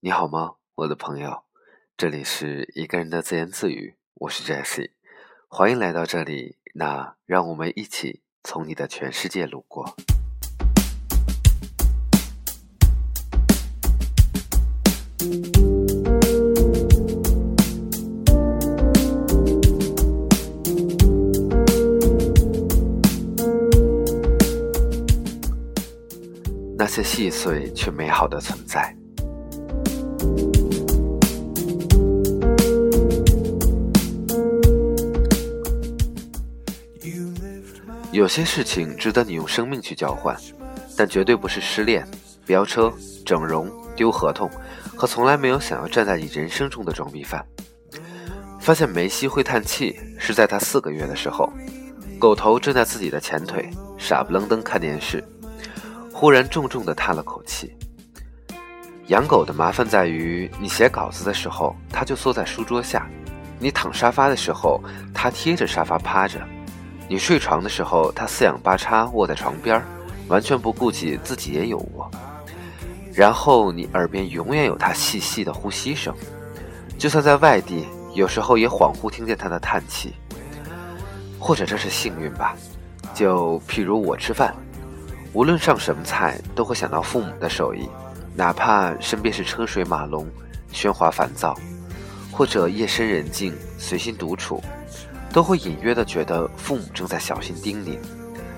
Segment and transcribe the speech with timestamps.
[0.00, 1.42] 你好吗，我的朋友？
[1.96, 4.92] 这里是一个人的自言自语，我是 Jesse，
[5.48, 6.56] 欢迎来到这里。
[6.74, 9.96] 那让我们一起从你的全世界路过。
[26.78, 28.97] 那些细碎却美好的存在。
[38.18, 40.36] 有些事情值得你用生命去交换，
[40.96, 42.04] 但绝对不是失恋、
[42.44, 42.92] 飙车、
[43.24, 44.50] 整容、丢合同
[44.96, 47.46] 和从来没有想要站在你人生中的装逼犯。
[48.58, 51.48] 发现梅西会叹气是在他四个月的时候，
[52.18, 55.22] 狗头正在自己的前腿傻不愣登看电视。
[56.12, 57.72] 忽然重重地叹了口气。
[59.06, 63.00] 养狗的麻烦在于，你写稿子的时候，它就缩在书桌下；
[63.60, 64.82] 你躺沙发的时候，
[65.14, 66.40] 它贴着沙发趴着；
[67.08, 69.82] 你睡床的时候，他四仰八叉卧在床边
[70.28, 72.10] 完全不顾及自己也有窝。
[73.14, 76.14] 然后你耳边永远有他细细的呼吸声，
[76.98, 80.14] 就算在外地，有时候也恍惚听见他的叹气。
[81.40, 82.54] 或者这是幸运吧？
[83.14, 84.54] 就譬如我吃饭。
[85.32, 87.88] 无论上什么菜，都会想到父母的手艺，
[88.34, 90.26] 哪怕身边是车水马龙、
[90.72, 91.56] 喧哗烦躁，
[92.32, 94.62] 或者夜深人静、随心独处，
[95.38, 97.96] 都会隐约的觉得父母正在小心叮咛。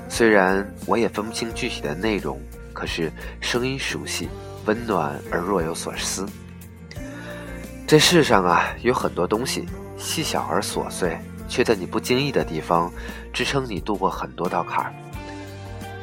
[0.09, 2.41] 虽然我也分不清具体的内容，
[2.72, 4.31] 可是声音熟悉、
[4.64, 6.27] 温暖而若有所思。
[7.87, 9.67] 这世上啊，有很多东西
[9.98, 11.19] 细小而琐碎，
[11.50, 12.91] 却在你不经意的地方
[13.31, 14.94] 支撑你度过很多道坎儿。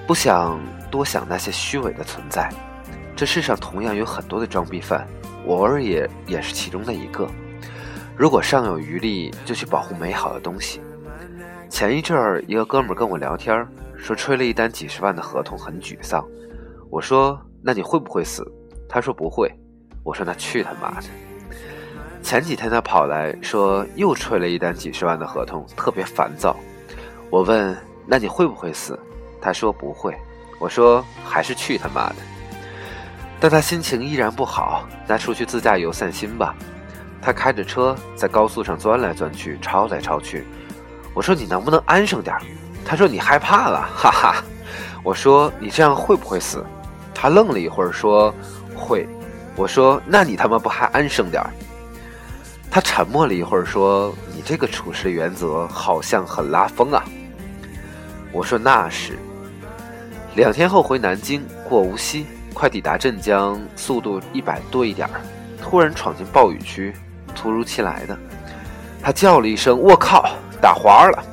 [0.06, 0.60] 不想
[0.92, 2.54] 多想那些虚伪的存在，
[3.16, 5.08] 这世上同样有很多的装逼犯，
[5.44, 7.28] 我偶尔也也是其中的一个。
[8.18, 10.82] 如果尚有余力，就去保护美好的东西。
[11.70, 13.64] 前一阵儿，一个哥们儿跟我聊天，
[13.96, 16.26] 说吹了一单几十万的合同，很沮丧。
[16.90, 18.44] 我说：“那你会不会死？”
[18.90, 19.54] 他说：“不会。”
[20.04, 21.08] 我说：“那去他妈的！”
[22.24, 26.58] 前几天他跑来说又吹了一单几十万的合同，特别烦躁。
[27.30, 27.78] 我问
[28.08, 29.00] ：“那你会不会死？”
[29.40, 30.18] 他说不会，
[30.60, 32.16] 我说还是去他妈的。
[33.40, 36.56] 但他心情依然不好，那出去自驾游散心吧。
[37.28, 40.46] 他开着车在高速上钻来钻去，超来超去。
[41.14, 42.34] 我说你能不能安生点
[42.86, 44.44] 他说你害怕了，哈哈。
[45.04, 46.66] 我说你这样会不会死？
[47.14, 48.34] 他愣了一会儿说
[48.74, 49.06] 会。
[49.58, 51.44] 我说那你他妈不还安生点
[52.72, 57.04] 他沉默了一会儿说你这个处事原则好像很拉风啊。
[58.32, 59.20] 我说那是。
[60.36, 65.20] 两天后回南京，过无锡，快抵达镇江，速度一百多一点儿，
[65.62, 66.94] 突然闯进暴雨区，
[67.38, 68.18] 突如其来的，
[69.02, 70.28] 他叫了一声“我靠”，
[70.60, 71.24] 打滑了，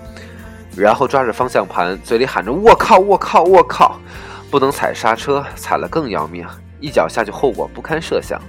[0.76, 3.98] 然后抓着方向盘，嘴里喊着“我靠，我靠，我靠”，
[4.50, 6.46] 不能踩刹车，踩了更要命，
[6.78, 8.40] 一脚下去后果不堪设想。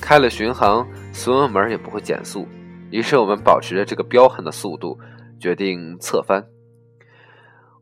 [0.00, 2.46] 开了巡航，所有门也不会减速，
[2.90, 4.98] 于是我们保持着这个彪悍的速度，
[5.38, 6.46] 决定侧翻。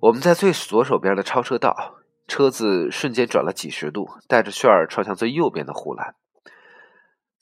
[0.01, 1.95] 我们在最左手边的超车道。
[2.27, 6.15] 车子瞬间转了几十度，带着旋儿撞向最右边的护栏。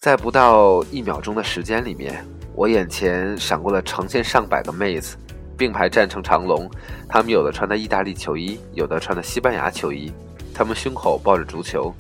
[0.01, 2.25] 在不到一秒钟的时间里面，
[2.55, 5.17] 我眼前闪过了成千上百个妹子，
[5.57, 6.71] 并排站成长龙。
[7.09, 10.13] 她们有的穿的意大利球衣，有的穿的西班牙球衣。
[10.55, 11.93] 她们胸口抱着足球，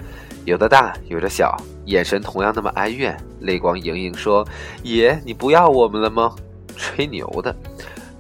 [0.45, 1.57] 有的大，有的小，
[1.87, 4.47] 眼神同样那么哀怨，泪光盈盈，说
[4.85, 6.33] ：“爷，你不要我们了吗？”
[6.77, 7.55] 吹牛的。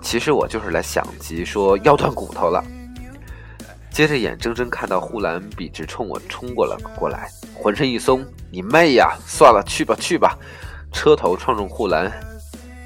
[0.00, 2.64] 其实我就是来想急，说腰断骨头了。
[3.96, 9.16] 接着眼睁睁看到护栏笔直冲我冲过了过来，浑身一松，你妹呀！
[9.26, 10.36] 算了，去吧去吧。
[10.92, 12.12] 车头撞中护栏，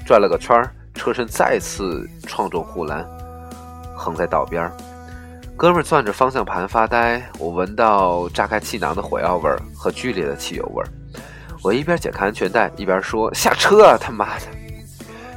[0.05, 3.05] 转了个圈儿车身再次撞中护栏，
[3.93, 4.71] 横在道边
[5.57, 10.87] 哥们攥着方向盘发呆，我闻到炸开气囊的火药味儿和剧烈的汽油味儿。
[11.61, 14.45] 我一边解开安全带，一边说：“下车啊，他妈的！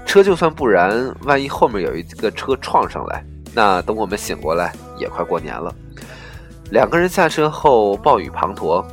[0.06, 5.74] 车就算不燃，万一后面有一个车撞上来。”那等我们醒过来，也快过年了。
[6.70, 8.84] 两个人下车后，暴雨滂沱。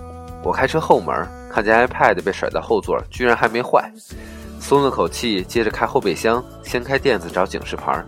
[0.44, 3.92] 我开车后门，看见 iPad 被甩在后座，居然还没坏，
[4.60, 5.44] 松了口气。
[5.44, 8.04] 接着开后备箱，掀开垫子找警示牌。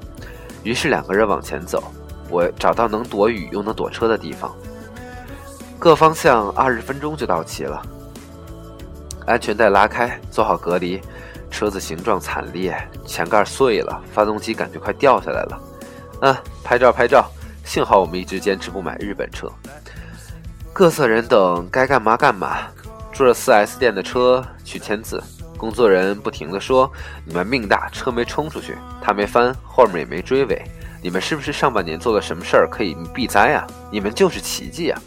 [0.64, 1.84] 于是两个人往前走，
[2.30, 4.52] 我找到能躲雨又能躲车的地方。
[5.78, 7.82] 各方向二十分钟就到齐了。
[9.26, 11.00] 安全带拉开，做好隔离。
[11.52, 12.76] 车子形状惨烈，
[13.06, 15.62] 前盖碎了，发动机感觉快掉下来了。
[16.22, 17.30] 嗯，拍照拍照。
[17.64, 19.52] 幸好我们一直坚持不买日本车。
[20.72, 22.58] 各色人等该干嘛干嘛。
[23.14, 25.22] 坐着 4S 店的车去签字，
[25.56, 26.92] 工作人员不停地说
[27.24, 30.60] ：“你们命大，车没冲出去，他没翻，后面也没追尾。
[31.00, 33.68] 你们是不是上半年做了什么事儿可以避灾啊？
[33.92, 35.00] 你们就是奇迹啊！”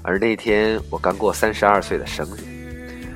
[0.00, 3.06] 而那天我刚过三十二岁的生日，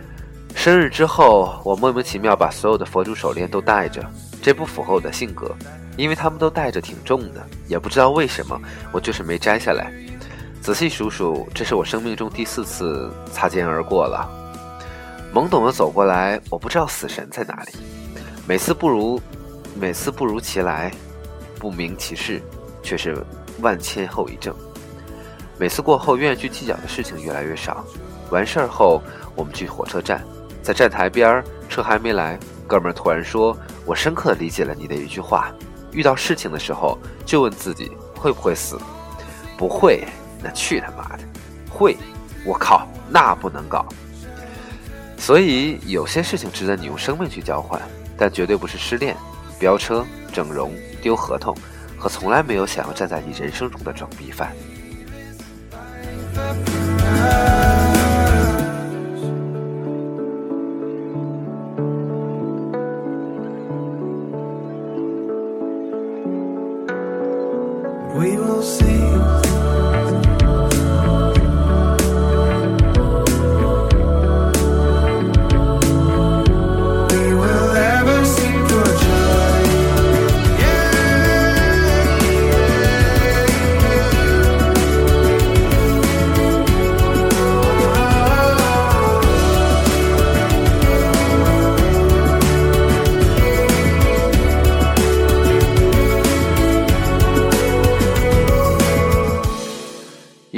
[0.54, 4.04] 生日之后，我莫名其妙把所有的佛珠手链都戴着，
[4.42, 5.56] 这不符合我的性格，
[5.96, 8.60] 因为他们都带着挺重的，也不知道为什么，
[8.92, 9.92] 我就是没摘下来。
[10.60, 14.28] 仔细数数，这是我生命中第四次擦肩而过了。
[15.32, 17.72] 懵懂的走过来，我不知道死神在哪里。
[18.48, 19.20] 每次不如，
[19.78, 20.90] 每次不如其来，
[21.58, 22.40] 不明其事，
[22.82, 23.16] 却是
[23.60, 24.54] 万千后遗症。
[25.58, 27.84] 每次过后，愿意去计较的事情越来越少。
[28.30, 29.00] 完事儿后，
[29.34, 30.22] 我们去火车站，
[30.62, 33.56] 在站台边儿，车还没来，哥们儿突然说
[33.86, 35.52] ：“我深刻理解了你的一句话，
[35.96, 38.78] 遇到事情的时候，就问自己会不会死，
[39.56, 40.04] 不会，
[40.42, 41.24] 那去他妈的，
[41.70, 41.96] 会，
[42.44, 43.86] 我靠，那不能搞。
[45.16, 47.80] 所以有些事情值得你用生命去交换，
[48.18, 49.16] 但绝对不是失恋、
[49.58, 50.04] 飙车、
[50.34, 50.70] 整容、
[51.00, 51.56] 丢合同
[51.96, 54.54] 和从来没有想要站在你人生中的装逼犯。”
[68.16, 69.55] We will see.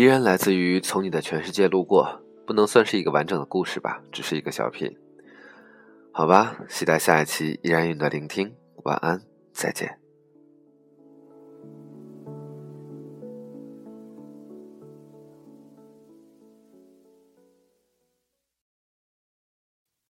[0.09, 4.91] 依然来自于从你的全世界路过，不能算是一个完整的故事吧，只是一个小品。
[6.13, 8.51] 好吧，期待下一期依然与你的聆听。
[8.85, 9.21] 晚安，
[9.53, 10.08] 再见。